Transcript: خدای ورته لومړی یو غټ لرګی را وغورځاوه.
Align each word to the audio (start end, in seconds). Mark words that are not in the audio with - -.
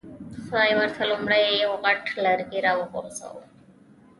خدای 0.47 0.71
ورته 0.79 1.01
لومړی 1.11 1.45
یو 1.63 1.71
غټ 1.83 2.03
لرګی 2.25 2.59
را 2.65 2.73
وغورځاوه. 2.79 3.43